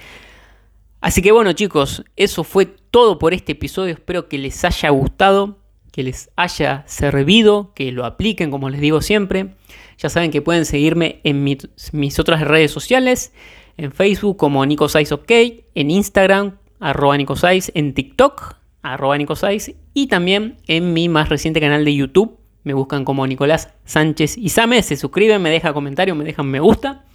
Así 1.00 1.24
que 1.24 1.32
bueno 1.32 1.54
chicos, 1.54 2.06
eso 2.16 2.44
fue 2.44 2.76
todo 2.92 3.18
por 3.18 3.34
este 3.34 3.54
episodio. 3.54 3.94
Espero 3.94 4.28
que 4.28 4.38
les 4.38 4.64
haya 4.64 4.90
gustado, 4.90 5.58
que 5.92 6.04
les 6.04 6.30
haya 6.36 6.84
servido, 6.86 7.74
que 7.74 7.92
lo 7.92 8.06
apliquen 8.06 8.52
como 8.52 8.70
les 8.70 8.82
digo 8.82 9.02
siempre. 9.02 9.56
Ya 9.98 10.10
saben 10.10 10.32
que 10.32 10.42
pueden 10.42 10.66
seguirme 10.66 11.22
en 11.24 11.44
mis 11.44 12.20
otras 12.20 12.42
redes 12.42 12.72
sociales, 12.72 13.34
en 13.78 13.92
Facebook 13.92 14.38
como 14.38 14.66
NicoSizeOK, 14.66 15.32
en 15.76 15.92
Instagram 15.92 16.58
arroba 16.80 17.18
NicoSize, 17.18 17.72
en 17.76 17.94
TikTok 17.94 18.56
arroba 18.82 19.18
NicoSize 19.18 19.76
y 19.94 20.08
también 20.08 20.58
en 20.68 20.94
mi 20.94 21.08
más 21.08 21.30
reciente 21.30 21.60
canal 21.60 21.86
de 21.86 21.96
YouTube. 21.96 22.38
Me 22.64 22.74
buscan 22.74 23.06
como 23.06 23.26
Nicolás 23.26 23.74
Sánchez 23.86 24.38
Isame, 24.38 24.84
se 24.84 24.96
suscriben, 24.96 25.42
me 25.42 25.50
dejan 25.50 25.74
comentario, 25.74 26.14
me 26.14 26.24
dejan 26.24 26.48
me 26.48 26.60
gusta. 26.60 27.06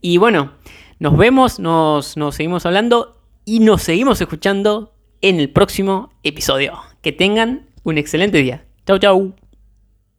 Y 0.00 0.16
bueno, 0.16 0.52
nos 0.98 1.16
vemos, 1.16 1.58
nos, 1.58 2.16
nos 2.16 2.34
seguimos 2.36 2.64
hablando 2.64 3.20
y 3.44 3.60
nos 3.60 3.82
seguimos 3.82 4.20
escuchando 4.20 4.94
en 5.22 5.40
el 5.40 5.50
próximo 5.50 6.10
episodio. 6.22 6.78
Que 7.02 7.12
tengan 7.12 7.66
un 7.84 7.98
excelente 7.98 8.38
día. 8.38 8.64
Chau, 8.86 8.98
chau. 8.98 9.34